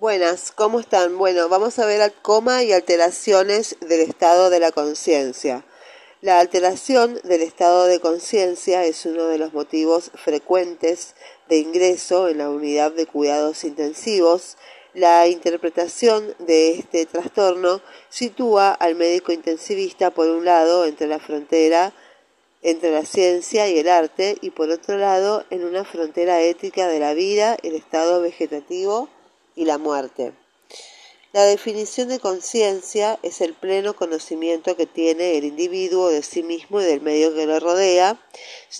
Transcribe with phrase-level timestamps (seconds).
[0.00, 1.18] Buenas, ¿cómo están?
[1.18, 5.64] Bueno, vamos a ver al coma y alteraciones del estado de la conciencia.
[6.20, 11.16] La alteración del estado de conciencia es uno de los motivos frecuentes
[11.48, 14.56] de ingreso en la unidad de cuidados intensivos.
[14.94, 21.92] La interpretación de este trastorno sitúa al médico intensivista por un lado entre la frontera
[22.62, 27.00] entre la ciencia y el arte y por otro lado en una frontera ética de
[27.00, 29.08] la vida, el estado vegetativo
[29.58, 30.32] y la muerte.
[31.32, 36.80] La definición de conciencia es el pleno conocimiento que tiene el individuo de sí mismo
[36.80, 38.18] y del medio que lo rodea.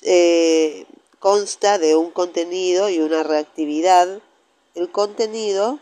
[0.02, 0.86] Eh,
[1.18, 4.20] consta de un contenido y una reactividad.
[4.76, 5.80] El contenido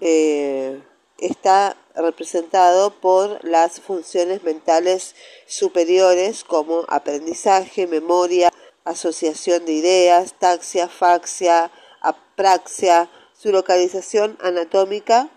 [0.00, 0.82] eh,
[1.18, 5.14] está representado por las funciones mentales
[5.46, 8.52] superiores como aprendizaje, memoria,
[8.84, 11.70] asociación de ideas, taxia, faxia,
[12.00, 15.28] apraxia, su localización anatómica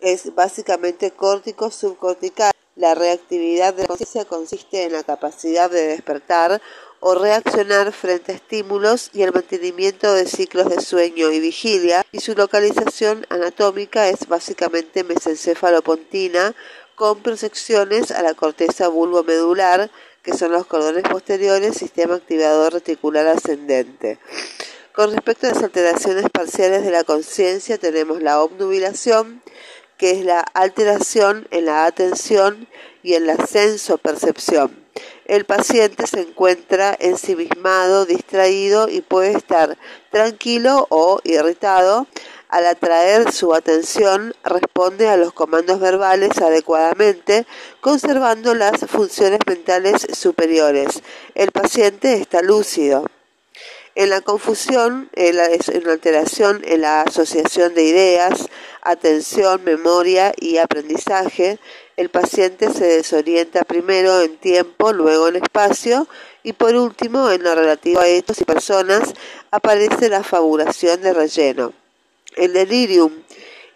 [0.00, 2.52] es básicamente córtico subcortical.
[2.76, 6.60] La reactividad de la conciencia consiste en la capacidad de despertar
[7.00, 12.20] o reaccionar frente a estímulos y el mantenimiento de ciclos de sueño y vigilia y
[12.20, 16.54] su localización anatómica es básicamente mesencéfalo-pontina
[16.94, 19.90] con proyecciones a la corteza bulbo-medular
[20.22, 24.18] que son los cordones posteriores sistema activador reticular ascendente.
[24.96, 29.42] Con respecto a las alteraciones parciales de la conciencia, tenemos la obnubilación,
[29.98, 32.66] que es la alteración en la atención
[33.02, 34.74] y en la senso-percepción.
[35.26, 39.76] El paciente se encuentra ensimismado, distraído y puede estar
[40.10, 42.06] tranquilo o irritado.
[42.48, 47.46] Al atraer su atención, responde a los comandos verbales adecuadamente,
[47.82, 51.02] conservando las funciones mentales superiores.
[51.34, 53.04] El paciente está lúcido.
[53.96, 58.46] En la confusión es una alteración en la asociación de ideas,
[58.82, 61.58] atención, memoria y aprendizaje.
[61.96, 66.06] El paciente se desorienta primero en tiempo, luego en espacio
[66.42, 69.14] y por último en lo relativo a hechos y personas
[69.50, 71.72] aparece la fabulación de relleno.
[72.36, 73.22] El delirium.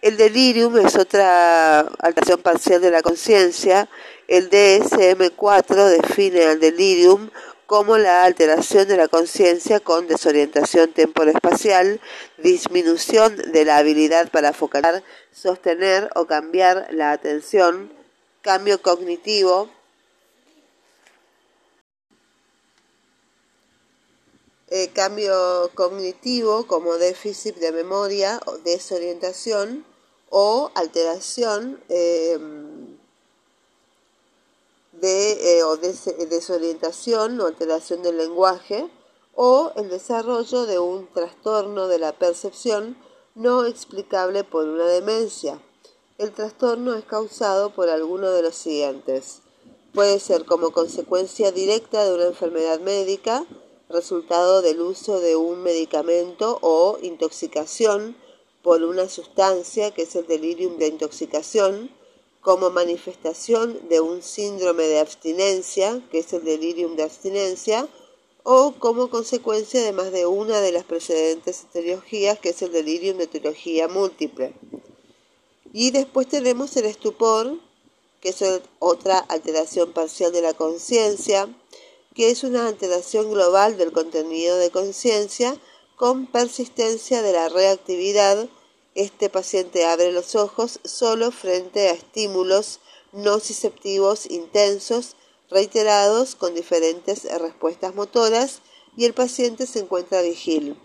[0.02, 3.88] El delirium es otra alteración parcial de la conciencia.
[4.28, 7.30] El DSM-4 define al delirium
[7.70, 12.00] como la alteración de la conciencia con desorientación temporoespacial,
[12.38, 17.92] disminución de la habilidad para focalizar, sostener o cambiar la atención,
[18.42, 19.70] cambio cognitivo,
[24.70, 29.86] eh, cambio cognitivo como déficit de memoria o desorientación
[30.28, 32.36] o alteración eh,
[35.00, 38.88] de, eh, o desorientación o alteración del lenguaje
[39.34, 42.96] o el desarrollo de un trastorno de la percepción
[43.34, 45.60] no explicable por una demencia.
[46.18, 49.40] El trastorno es causado por alguno de los siguientes.
[49.94, 53.46] Puede ser como consecuencia directa de una enfermedad médica,
[53.88, 58.16] resultado del uso de un medicamento o intoxicación
[58.62, 61.90] por una sustancia que es el delirium de intoxicación,
[62.40, 67.88] como manifestación de un síndrome de abstinencia, que es el delirium de abstinencia,
[68.42, 73.18] o como consecuencia de más de una de las precedentes etiologías, que es el delirium
[73.18, 74.54] de etiología múltiple.
[75.72, 77.58] Y después tenemos el estupor,
[78.20, 78.42] que es
[78.78, 81.48] otra alteración parcial de la conciencia,
[82.14, 85.56] que es una alteración global del contenido de conciencia
[85.96, 88.48] con persistencia de la reactividad
[89.02, 92.80] este paciente abre los ojos solo frente a estímulos
[93.12, 95.16] nociceptivos intensos,
[95.50, 98.60] reiterados con diferentes respuestas motoras
[98.96, 100.76] y el paciente se encuentra vigil.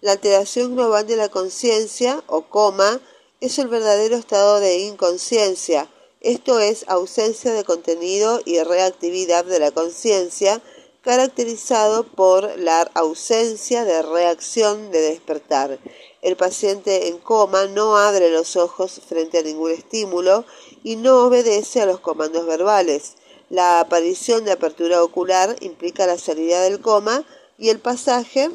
[0.00, 3.00] La alteración global de la conciencia o coma
[3.40, 5.90] es el verdadero estado de inconsciencia,
[6.20, 10.60] esto es ausencia de contenido y reactividad de la conciencia,
[11.02, 15.78] caracterizado por la ausencia de reacción de despertar.
[16.26, 20.44] El paciente en coma no abre los ojos frente a ningún estímulo
[20.82, 23.12] y no obedece a los comandos verbales.
[23.48, 27.24] La aparición de apertura ocular implica la salida del coma
[27.58, 28.50] y el pasaje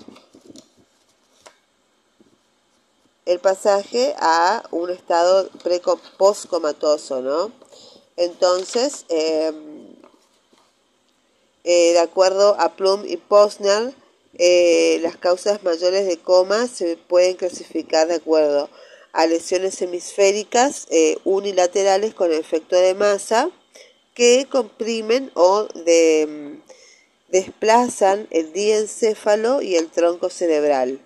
[3.26, 5.50] el pasaje a un estado
[6.18, 7.54] postcomatoso, ¿no?
[8.18, 9.96] Entonces, em,
[11.64, 13.96] eh, de acuerdo a Plum y Posner,
[14.38, 18.70] eh, las causas mayores de coma se pueden clasificar de acuerdo
[19.14, 23.50] a lesiones hemisféricas eh, unilaterales con efecto de masa
[24.14, 25.68] que comprimen o
[27.30, 31.00] desplazan el diencéfalo y el tronco cerebral.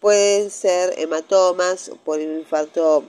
[0.00, 3.04] Pueden ser hematomas por un infarto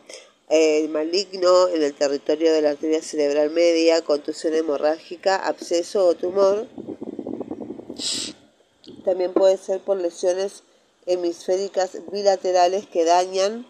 [0.50, 6.68] eh, maligno en el territorio de la arteria cerebral media, contusión hemorrágica, absceso o tumor.
[9.04, 10.64] También puede ser por lesiones
[11.06, 13.68] hemisféricas bilaterales que dañan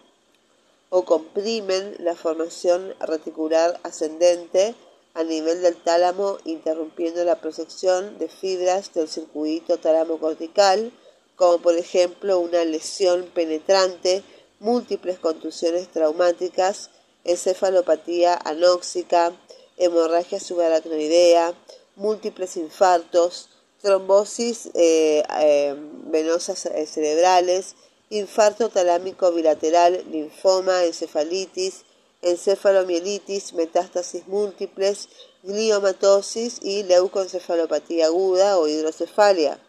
[0.90, 4.74] o comprimen la formación reticular ascendente
[5.14, 10.92] a nivel del tálamo, interrumpiendo la proyección de fibras del circuito tálamo cortical
[11.36, 14.22] como por ejemplo una lesión penetrante,
[14.60, 16.90] múltiples contusiones traumáticas,
[17.24, 19.32] encefalopatía anóxica,
[19.76, 21.54] hemorragia subaracnoidea,
[21.96, 23.48] múltiples infartos,
[23.84, 25.76] trombosis eh, eh,
[26.06, 27.76] venosas eh, cerebrales,
[28.08, 31.84] infarto talámico bilateral, linfoma, encefalitis,
[32.22, 35.10] encefalomielitis, metástasis múltiples,
[35.42, 39.60] gliomatosis y leucoencefalopatía aguda o hidrocefalia.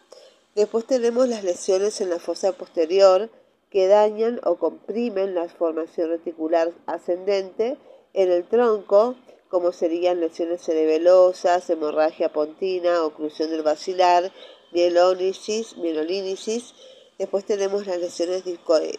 [0.54, 3.28] Después tenemos las lesiones en la fosa posterior
[3.70, 7.76] que dañan o comprimen la formación reticular ascendente
[8.14, 9.14] en el tronco,
[9.48, 14.32] como serían lesiones cerebelosas, hemorragia pontina, oclusión del vacilar,
[14.72, 16.74] mielólisis, mielolínisis.
[17.18, 18.42] Después tenemos las lesiones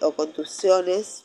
[0.02, 1.24] o contusiones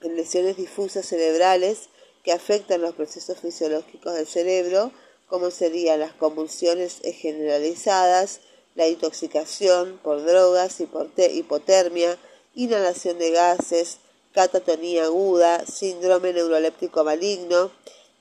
[0.00, 1.88] lesiones difusas cerebrales
[2.24, 4.92] que afectan los procesos fisiológicos del cerebro,
[5.26, 8.40] como serían las convulsiones generalizadas,
[8.74, 12.18] la intoxicación por drogas, hipotermia,
[12.54, 13.98] inhalación de gases,
[14.32, 17.70] catatonía aguda, síndrome neuroléptico maligno.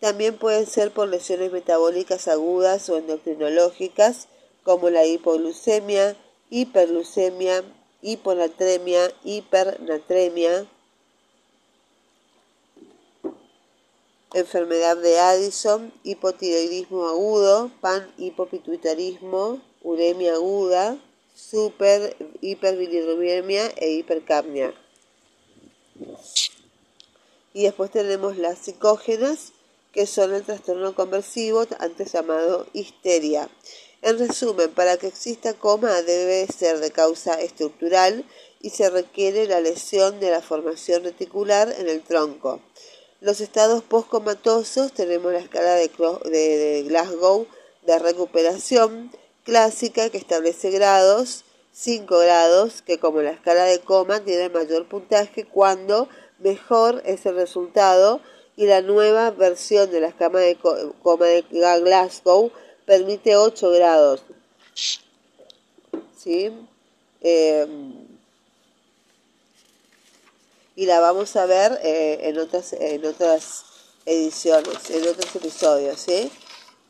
[0.02, 4.28] También pueden ser por lesiones metabólicas agudas o endocrinológicas,
[4.64, 6.18] como la hipoglucemia,
[6.50, 7.64] hiperglucemia,
[8.02, 10.66] hiponatremia, hipernatremia,
[14.34, 20.98] enfermedad de Addison, hipotiroidismo agudo, pan hipopituitarismo, uremia aguda,
[21.36, 24.74] super, e hipercapnia.
[27.54, 29.54] Y después tenemos las psicógenas,
[29.92, 33.50] que son el trastorno conversivo, antes llamado histeria.
[34.02, 38.26] En resumen, para que exista coma debe ser de causa estructural
[38.60, 42.62] y se requiere la lesión de la formación reticular en el tronco.
[43.20, 47.46] Los estados postcomatosos tenemos la escala de, Glasgow
[47.86, 49.12] de recuperación,
[49.44, 51.44] clásica que establece grados,
[51.74, 56.10] 5 grados, que como la escala de coma tiene mayor puntaje cuando
[56.40, 58.22] mejor es el resultado
[58.62, 62.52] y la nueva versión de la escala de de Glasgow
[62.86, 64.22] permite 8 grados.
[66.16, 66.52] ¿Sí?
[67.22, 68.08] Em,
[70.76, 73.64] y la vamos a ver eh, en, otras, en otras
[74.06, 76.32] ediciones, en otros episodios, ¿sí?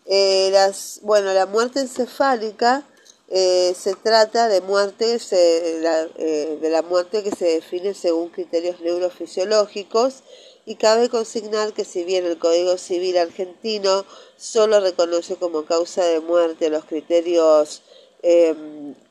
[0.08, 2.86] Eh, las, bueno, la muerte encefálica
[3.30, 10.24] eh, se trata de muerte, eh, de la muerte que se define según criterios neurofisiológicos
[10.66, 14.06] y cabe consignar que si bien el Código Civil argentino
[14.38, 17.82] solo reconoce como causa de muerte los criterios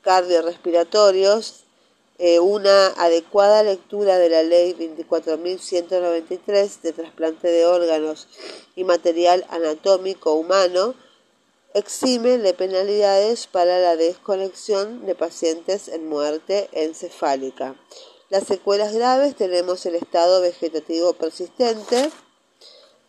[0.02, 1.64] cardiorrespiratorios,
[2.40, 8.28] una adecuada lectura de la ley 24.193 de trasplante de órganos
[8.76, 10.94] y material anatómico humano
[11.72, 17.76] exime de penalidades para la desconexión de pacientes en muerte encefálica.
[18.30, 22.10] Las secuelas graves tenemos el estado vegetativo persistente.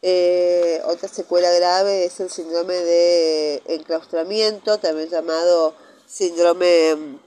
[0.02, 5.76] Eh, otra secuela grave es el síndrome de enclaustramiento, también llamado
[6.08, 7.20] síndrome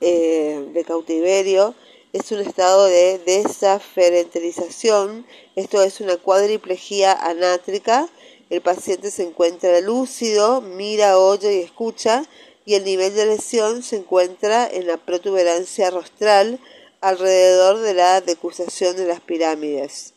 [0.00, 1.74] eh, de cautiverio
[2.14, 5.26] es un estado de desaferentilización,
[5.56, 8.08] esto es una cuadriplegia anátrica.
[8.48, 12.24] El paciente se encuentra lúcido, mira, oye y escucha,
[12.64, 16.58] y el nivel de lesión se encuentra en la protuberancia rostral
[17.00, 20.14] alrededor de la decusación de las pirámides.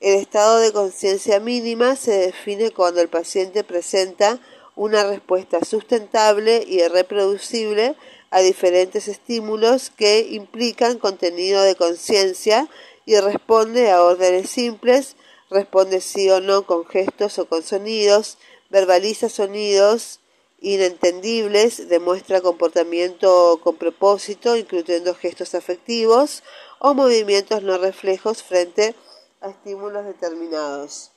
[0.00, 4.40] El estado de conciencia mínima se define cuando el paciente presenta
[4.74, 7.94] una respuesta sustentable y reproducible
[8.30, 12.68] a diferentes estímulos que implican contenido de conciencia
[13.04, 15.16] y responde a órdenes simples,
[15.50, 18.38] responde sí o no con gestos o con sonidos,
[18.70, 20.21] verbaliza sonidos
[20.62, 26.42] inentendibles, demuestra comportamiento con propósito, incluyendo gestos afectivos
[26.78, 28.94] o movimientos no reflejos frente
[29.40, 31.10] a estímulos determinados.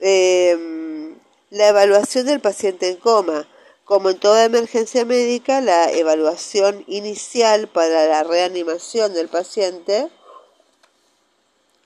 [0.00, 1.18] Em,
[1.50, 3.48] la evaluación del paciente en coma
[3.84, 10.10] como en toda emergencia médica, la evaluación inicial para la reanimación del paciente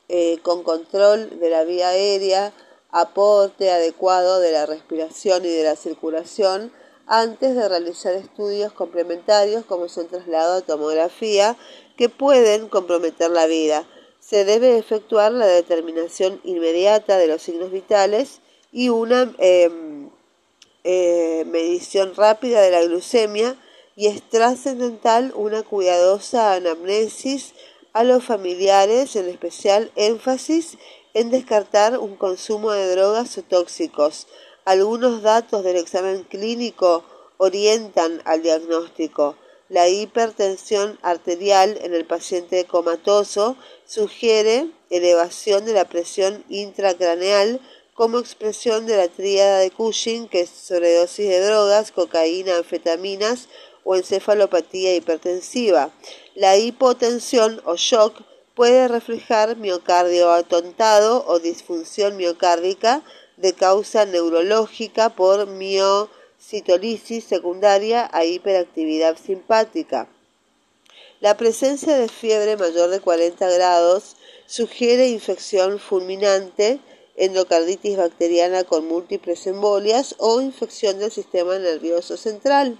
[0.08, 2.52] eh, con control de la vía aérea,
[2.92, 6.70] aporte adecuado de la respiración y de la circulación
[7.06, 11.56] antes de realizar estudios complementarios como son traslado a tomografía
[11.96, 13.84] que pueden comprometer la vida.
[14.20, 20.10] Se debe efectuar la determinación inmediata de los signos vitales y una em,
[20.84, 23.56] eh, medición rápida de la glucemia
[23.96, 27.54] y es trascendental una cuidadosa anamnesis
[27.92, 30.78] a los familiares, en especial énfasis
[31.14, 34.26] en descartar un consumo de drogas o tóxicos.
[34.64, 37.04] Algunos datos del examen clínico
[37.36, 39.36] orientan al diagnóstico.
[39.68, 47.60] La hipertensión arterial en el paciente comatoso sugiere elevación de la presión intracraneal
[47.94, 53.48] como expresión de la tríada de Cushing, que es sobredosis de drogas, cocaína, anfetaminas
[53.84, 55.90] o encefalopatía hipertensiva.
[56.34, 58.22] La hipotensión o shock
[58.54, 63.02] puede reflejar miocardio atontado o disfunción miocárdica
[63.36, 70.08] de causa neurológica por miocitolisis secundaria a hiperactividad simpática.
[71.20, 74.16] La presencia de fiebre mayor de 40 grados
[74.46, 76.80] sugiere infección fulminante,
[77.16, 82.78] endocarditis bacteriana con múltiples embolias o infección del sistema nervioso central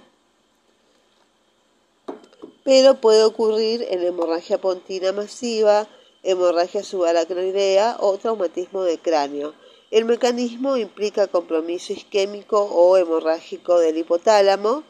[2.63, 5.87] pero puede ocurrir en hemorragia pontina masiva,
[6.23, 9.53] hemorragia subaracnoidea o traumatismo de cráneo.
[9.91, 14.83] El mecanismo implica compromiso isquémico o hemorrágico del hipotálamo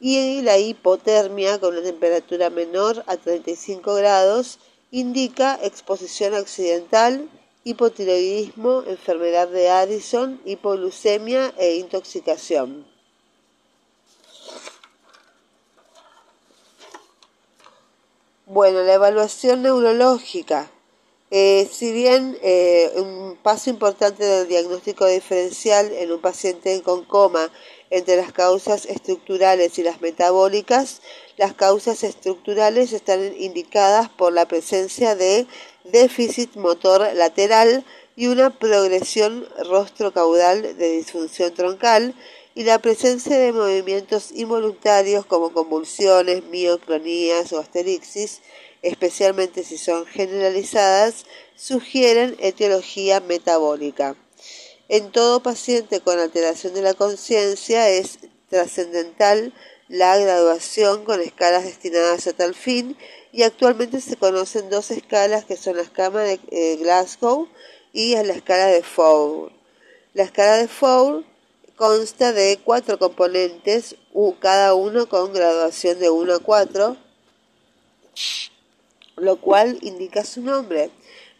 [0.00, 4.58] y la hipotermia con una temperatura menor a 35 grados
[4.90, 7.28] indica exposición accidental,
[7.64, 12.86] hipotiroidismo, enfermedad de Addison, hipoglucemia e intoxicación.
[18.50, 20.70] Bueno, la evaluación neurológica.
[21.30, 27.50] Eh, si bien eh, un paso importante del diagnóstico diferencial en un paciente con coma
[27.90, 31.02] entre las causas estructurales y las metabólicas,
[31.36, 35.46] las causas estructurales están indicadas por la presencia de
[35.84, 37.84] déficit motor lateral
[38.16, 42.14] y una progresión rostro-caudal de disfunción troncal
[42.58, 48.40] y la presencia de movimientos involuntarios como convulsiones, mioclonías o asterixis,
[48.82, 51.24] especialmente si son generalizadas,
[51.54, 54.16] sugieren etiología metabólica.
[54.88, 58.18] En todo paciente con alteración de la conciencia es
[58.50, 59.54] trascendental
[59.86, 62.96] la graduación con escalas destinadas a tal fin
[63.30, 67.48] y actualmente se conocen dos escalas que son la escala de eh, Glasgow
[67.92, 69.52] y la escala de Fowler.
[70.12, 71.37] La escala de Fowler
[71.78, 73.94] consta de cuatro componentes,
[74.40, 76.96] cada uno con graduación de 1 a 4,
[79.16, 80.90] lo cual indica su nombre.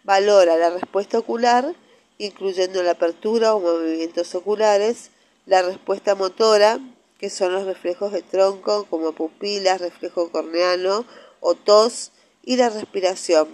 [0.05, 1.75] Valora la respuesta ocular,
[2.19, 5.11] incluyendo la apertura o movimientos oculares,
[5.45, 6.79] la respuesta motora,
[7.19, 11.05] que son los reflejos de tronco como pupilas, reflejo corneano
[11.41, 12.13] o tos,
[12.45, 13.49] y la respiración.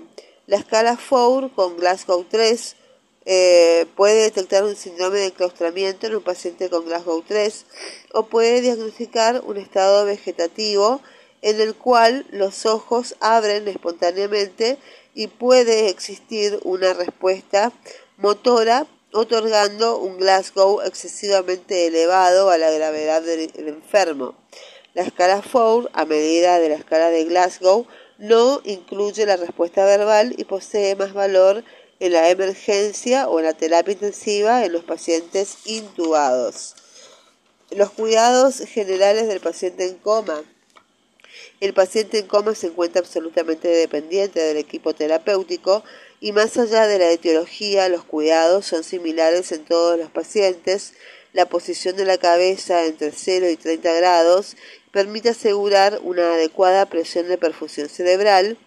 [0.47, 2.77] La escala Four con Glasgow 3
[3.27, 7.65] eh, puede detectar un síndrome de enclaustramiento en un paciente con Glasgow 3
[8.13, 11.01] o puede diagnosticar un estado vegetativo
[11.41, 14.79] en el cual los ojos abren espontáneamente
[15.15, 17.73] y puede existir una respuesta
[18.17, 24.35] motora otorgando un Glasgow excesivamente elevado a la gravedad del enfermo.
[24.93, 27.87] La escala Four, a medida de la escala de Glasgow,
[28.19, 31.65] no incluye la respuesta verbal y posee más valor
[32.05, 36.75] en la emergencia o en la terapia intensiva en los pacientes intubados.
[37.71, 40.43] Los cuidados generales del paciente en coma.
[41.61, 45.83] El paciente en coma se encuentra absolutamente dependiente del equipo terapéutico
[46.21, 50.93] y más allá de la etiología, los cuidados son similares en todos los pacientes.
[51.33, 54.59] La posición de la cabeza entre 0 y 30 grados
[54.93, 58.59] permite asegurar una adecuada presión de perfusión cerebral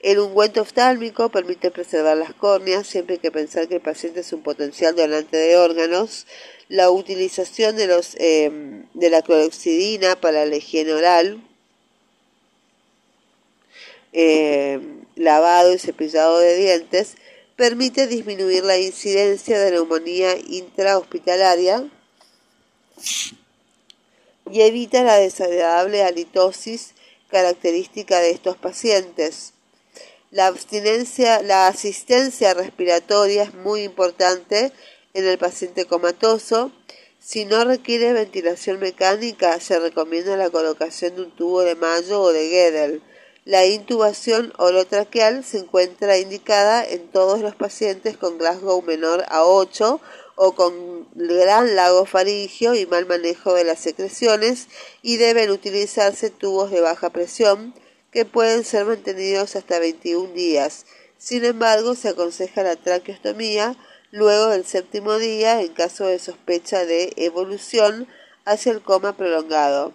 [0.00, 4.32] el ungüento oftálmico permite preservar las córneas, siempre hay que pensar que el paciente es
[4.32, 6.26] un potencial donante de órganos.
[6.68, 7.84] La utilización de,
[8.18, 11.42] em, la cloroxidina para la higiene oral,
[14.12, 17.16] em, lavado y cepillado de dientes,
[17.56, 21.88] permite disminuir la incidencia de neumonía intrahospitalaria
[24.50, 26.94] y evita la desagradable halitosis
[27.28, 29.54] característica de estos pacientes.
[30.30, 30.48] La
[31.68, 34.72] asistencia respiratoria es muy importante
[35.14, 36.70] en el paciente comatoso.
[37.18, 42.32] Si no requiere ventilación mecánica, se recomienda la colocación de un tubo de Mayo o
[42.34, 43.02] de Gedel.
[43.46, 49.98] La intubación orotraqueal se encuentra indicada en todos los pacientes con Glasgow menor a 8
[50.36, 54.68] o con gran lago faringio y mal manejo de las secreciones
[55.00, 57.72] y deben utilizarse tubos de baja presión
[58.12, 60.86] que pueden ser mantenidos hasta 21 días.
[61.18, 63.76] Sin embargo, se aconseja la traqueostomía
[64.10, 68.06] luego del séptimo día en caso de sospecha de evolución
[68.44, 69.92] hacia el coma prolongado.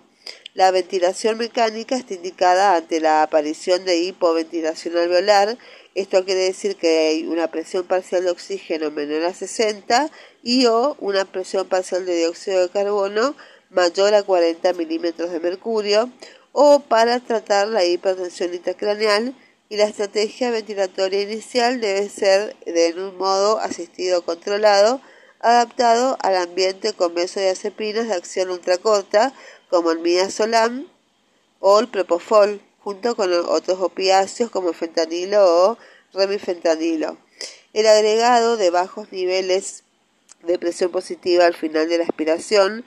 [0.53, 5.57] La ventilación mecánica está indicada ante la aparición de hipoventilación alveolar.
[5.95, 10.11] Esto quiere decir que hay una presión parcial de oxígeno menor a 60
[10.43, 13.35] y o una presión parcial de dióxido de carbono
[13.71, 16.11] mayor a 40 milímetros de mercurio
[16.53, 19.35] o para tratar la hipertensión intracraneal
[19.67, 25.01] y la estrategia ventilatoria inicial debe ser de un modo asistido controlado
[25.43, 29.33] adaptado al ambiente con benzodiazepinas de acción ultracorta
[29.69, 30.87] como el midazolam
[31.59, 35.77] o el propofol, junto con otros opiáceos como fentanilo o
[36.13, 37.17] remifentanilo.
[37.73, 39.83] El agregado de bajos niveles
[40.43, 42.85] de presión positiva al final de la aspiración,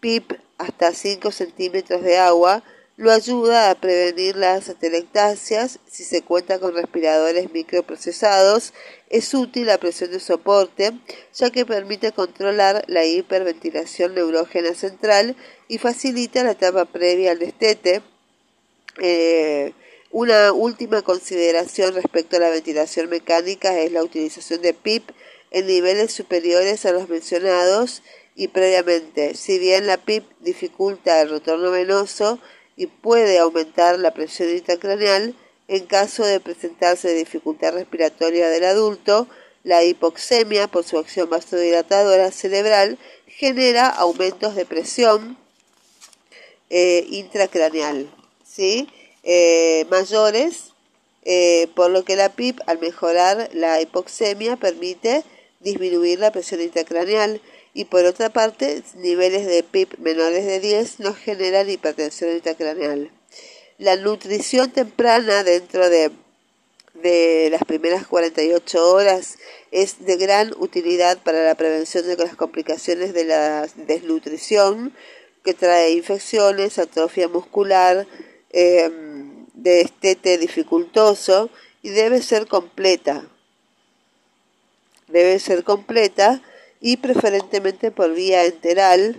[0.00, 2.62] PIP hasta 5 centímetros de agua,
[2.96, 5.80] lo ayuda a prevenir las atelectasias.
[5.90, 8.72] Si se cuenta con respiradores microprocesados,
[9.10, 10.92] es útil la presión de soporte,
[11.34, 15.36] ya que permite controlar la hiperventilación neurógena central
[15.68, 18.02] y facilita la etapa previa al destete.
[19.00, 19.72] Eh,
[20.10, 25.10] una última consideración respecto a la ventilación mecánica es la utilización de PIP
[25.50, 28.02] en niveles superiores a los mencionados
[28.36, 29.34] y previamente.
[29.34, 32.38] Si bien la PIP dificulta el retorno venoso
[32.76, 35.34] y puede aumentar la presión intracraneal,
[35.68, 39.28] en caso de presentarse dificultad respiratoria del adulto,
[39.62, 45.38] la hipoxemia, por su acción vasodilatadora cerebral, genera aumentos de presión
[46.70, 48.10] eh, intracraneal,
[48.46, 48.88] ¿sí?
[49.22, 50.72] Eh, mayores,
[51.24, 55.24] eh, por lo que la PIP, al mejorar la hipoxemia, permite
[55.60, 57.40] disminuir la presión intracraneal
[57.74, 63.10] y por otra parte, niveles de PIP menores de 10 no generan hipertensión intracraneal.
[63.78, 66.12] La nutrición temprana dentro de,
[66.94, 69.38] de las primeras 48 horas
[69.72, 74.94] es de gran utilidad para la prevención de las complicaciones de la desnutrición,
[75.42, 78.06] que trae infecciones, atrofia muscular,
[78.50, 78.88] eh,
[79.52, 81.50] de estete dificultoso
[81.82, 83.26] y debe ser completa.
[85.08, 86.40] Debe ser completa
[86.86, 89.16] y preferentemente por vía enteral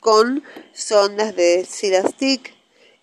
[0.00, 0.42] con
[0.74, 2.52] sondas de Silastic,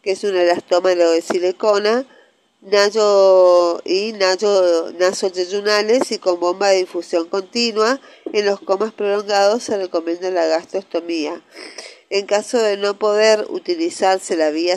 [0.01, 2.05] que es un elastómero de silicona,
[2.59, 8.01] nayo y nayo nasoyeyunales y con bomba de infusión continua.
[8.33, 11.41] En los comas prolongados se recomienda la gastrostomía.
[12.09, 14.75] En caso de no poder utilizarse la vía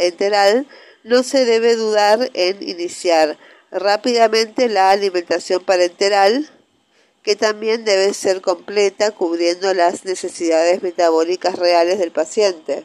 [0.00, 0.66] enteral,
[1.04, 3.38] no se debe dudar en iniciar
[3.70, 6.50] rápidamente la alimentación parenteral,
[7.24, 12.84] que también debe ser completa cubriendo las necesidades metabólicas reales del paciente.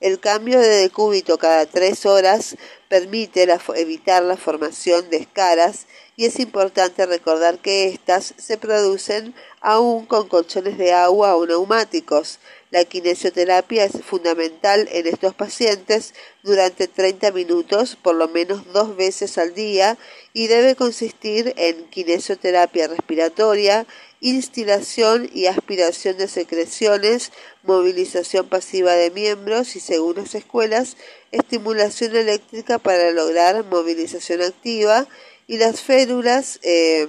[0.00, 2.56] El cambio de decúbito cada tres horas
[2.88, 5.86] permite evitar la formación de escaras
[6.16, 12.40] y es importante recordar que éstas se producen aún con colchones de agua o neumáticos.
[12.72, 19.36] La kinesioterapia es fundamental en estos pacientes durante 30 minutos, por lo menos dos veces
[19.36, 19.98] al día,
[20.32, 23.86] y debe consistir en kinesioterapia respiratoria,
[24.22, 27.30] instilación y aspiración de secreciones,
[27.62, 30.96] movilización pasiva de miembros y, según las escuelas,
[31.30, 35.06] estimulación eléctrica para lograr movilización activa
[35.46, 37.06] y las férulas eh,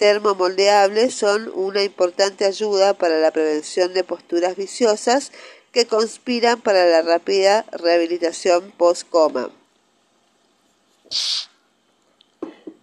[0.00, 5.30] termomoldeables son una importante ayuda para la prevención de posturas viciosas
[5.72, 9.50] que conspiran para la rápida rehabilitación post-coma.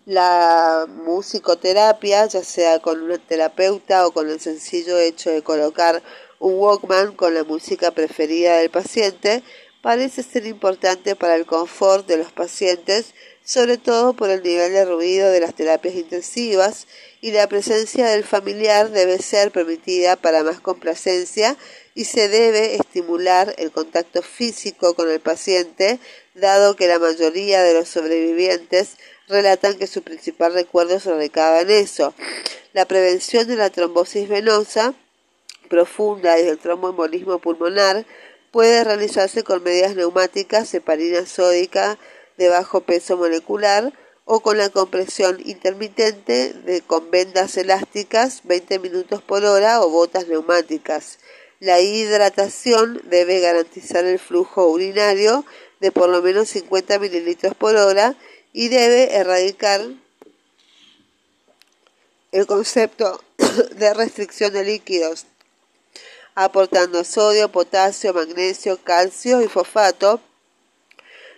[0.06, 6.04] La musicoterapia, ya sea con un terapeuta o con el sencillo hecho de colocar
[6.38, 9.42] un Walkman con la música preferida del paciente,
[9.82, 13.16] parece ser importante para el confort de los pacientes
[13.48, 16.86] sobre todo por el nivel de ruido de las terapias intensivas
[17.22, 21.56] y la presencia del familiar debe ser permitida para más complacencia
[21.96, 25.98] y se debe estimular el contacto físico con el paciente,
[26.36, 28.98] dado que la mayoría de los sobrevivientes
[29.30, 32.14] relatan que su principal recuerdo se recaba en eso.
[32.74, 34.94] La prevención de la trombosis venosa
[35.70, 38.06] profunda y del tromboembolismo pulmonar
[38.52, 41.98] puede realizarse con medidas neumáticas, heparina sódica,
[42.38, 43.94] de bajo peso molecular
[44.26, 50.28] o con la compresión intermitente de, con vendas elásticas 20 minutos por hora o botas
[50.28, 51.20] neumáticas.
[51.60, 55.46] La hidratación debe garantizar el flujo urinario
[55.80, 58.16] de por lo menos 50 mililitros por hora
[58.54, 59.82] y debe erradicar
[62.32, 63.24] el concepto
[63.76, 65.26] de restricción de líquidos,
[66.36, 70.20] aportando sodio, potasio, magnesio, calcio y fosfato,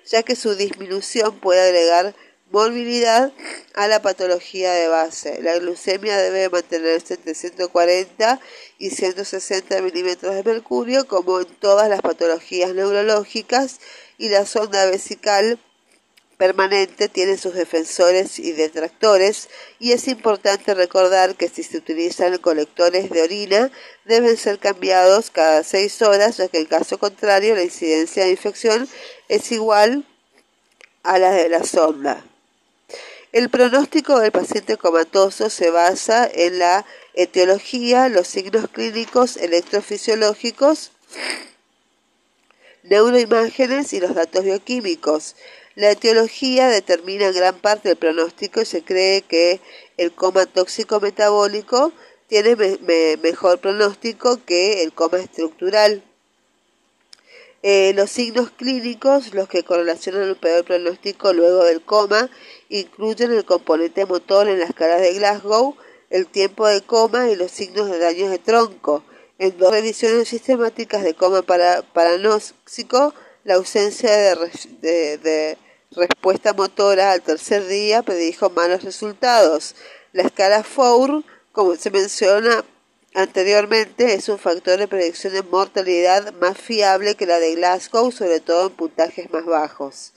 [0.09, 2.15] ya que su disminución puede agregar
[2.51, 3.31] morbilidad
[3.75, 5.41] a la patología de base.
[5.41, 8.39] La glucemia debe mantenerse entre 140
[8.79, 13.79] y 160 milímetros de mercurio, como en todas las patologías neurológicas,
[14.17, 15.59] y la sonda vesical
[16.39, 23.09] permanente tiene sus defensores y detractores y es importante recordar que si se utilizan colectores
[23.09, 23.69] de orina
[24.05, 28.87] deben ser cambiados cada seis horas ya que en caso contrario la incidencia de infección
[29.27, 30.05] es igual
[31.03, 32.23] a la de la sonda.
[33.33, 40.93] El pronóstico del paciente comatoso se basa en la etiología, los signos clínicos electrofisiológicos,
[42.83, 45.35] neuroimágenes y los datos bioquímicos.
[45.79, 49.61] La etiología determina gran parte del pronóstico y se cree que
[49.95, 51.93] el coma tóxico metabólico
[52.27, 52.57] tiene
[53.23, 56.03] mejor pronóstico que el coma estructural.
[57.63, 62.29] Eh, los signos clínicos, los que correlacionan el peor pronóstico luego del coma,
[62.67, 65.77] incluyen el componente motor en las caras de Glasgow,
[66.09, 69.05] el tiempo de coma y los signos de daños de tronco.
[69.37, 73.13] En dos revisiones sistemáticas de coma para, paranóxico,
[73.45, 75.57] la ausencia de
[75.91, 79.75] respuesta motora al tercer día predijo malos resultados.
[80.13, 82.63] La escala Four, como se menciona
[83.15, 88.39] anteriormente, es un factor de predicción de mortalidad más fiable que la de Glasgow, sobre
[88.39, 90.13] todo en puntajes más bajos.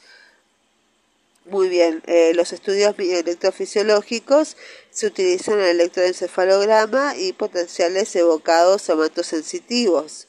[1.46, 4.56] Muy bien, eh, los estudios electrofisiológicos
[4.90, 10.28] se utilizan en el electroencefalograma y potenciales evocados somatosensitivos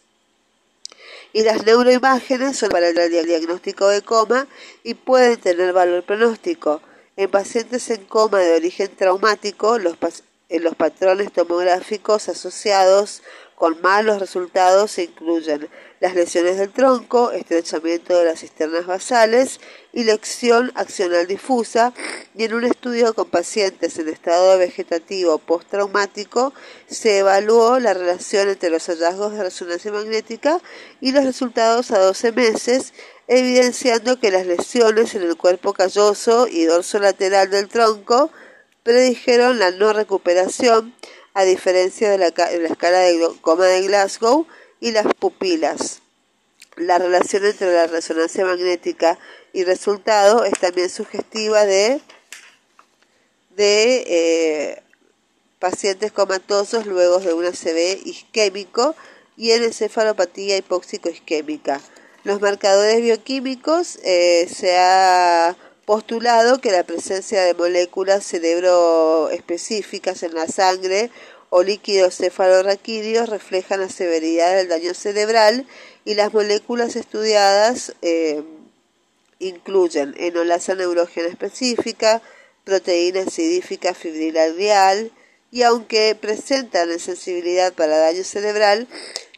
[1.34, 4.48] y las neuroimágenes son para el diagnóstico de coma
[4.84, 6.82] y pueden tener valor pronóstico.
[7.18, 9.98] En pacientes en coma de origen traumático, los,
[10.50, 13.24] los patrones tomográficos asociados
[13.56, 19.62] con malos resultados se incluyen las lesiones del tronco, estrechamiento de las cisternas basales
[19.94, 21.94] y lección accional difusa,
[22.36, 26.54] y en un estudio con pacientes en estado vegetativo postraumático
[26.88, 30.60] se evaluó la relación entre los hallazgos de resonancia magnética
[31.00, 32.94] y los resultados a 12 meses,
[33.28, 38.30] evidenciando que las lesiones en el cuerpo calloso y dorso lateral del tronco
[38.84, 40.94] predijeron la no recuperación,
[41.34, 44.48] a diferencia de la, escala de coma de Glasgow
[44.80, 46.02] y las pupilas.
[46.76, 49.20] La relación entre la resonancia magnética
[49.52, 52.02] y resultado es también sugestiva de,
[53.56, 54.84] de eh,
[55.60, 58.96] pacientes comatosos luego de un ACV isquémico
[59.38, 61.80] y en encefalopatía hipóxico isquémica.
[62.24, 70.48] Los marcadores bioquímicos eh, se ha postulado que la presencia de moléculas cerebroespecíficas en la
[70.48, 71.12] sangre
[71.50, 75.68] o líquidos cefalorraquídeos reflejan la severidad del daño cerebral
[76.06, 78.44] y las moléculas estudiadas eh,
[79.40, 82.22] incluyen enolasa neurógena específica,
[82.64, 84.52] proteína acidífica fibrilar
[85.52, 88.88] y aunque presentan sensibilidad para daño cerebral,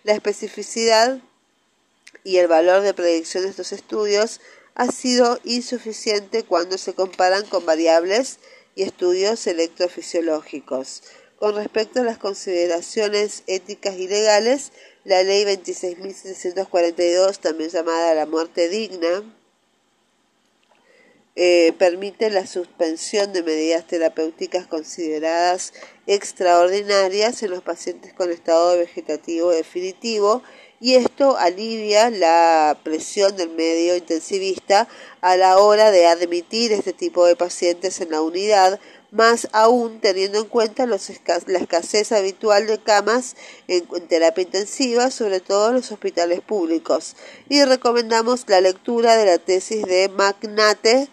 [0.04, 1.20] la especificidad
[2.24, 4.40] y el valor de predicción de estos estudios
[4.76, 8.40] ha sido insuficiente cuando se comparan con variables
[8.76, 11.02] y estudios electrofisiológicos.
[11.40, 14.74] Con respecto a las consideraciones éticas y legales,
[15.06, 19.24] la ley 26.742, también llamada la muerte digna,
[21.38, 25.74] eh, permite la suspensión de medidas terapéuticas consideradas
[26.08, 30.44] extraordinarias en los pacientes con estado vegetativo definitivo
[30.80, 34.88] y esto alivia la presión del medio intensivista
[35.22, 38.80] a la hora de admitir este tipo de pacientes en la unidad,
[39.12, 43.36] más aún teniendo en cuenta la escasez habitual de camas
[43.68, 47.16] en, terapia intensiva, sobre todo en los hospitales públicos.
[47.48, 51.08] Y recomendamos la lectura de la tesis de Magnate,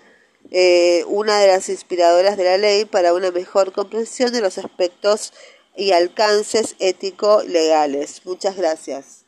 [0.50, 5.32] eh, una de las inspiradoras de la ley, para una mejor comprensión de los aspectos
[5.76, 8.22] y alcances ético-legales.
[8.24, 9.21] Muchas gracias.